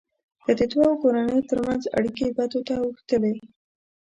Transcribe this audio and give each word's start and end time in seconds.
که 0.45 0.51
د 0.59 0.61
دوو 0.71 0.99
کورنيو 1.01 1.47
ترمنځ 1.49 1.83
اړیکې 1.97 2.27
بدو 2.37 2.59
ته 2.67 2.75
اوښتلې. 2.83 3.35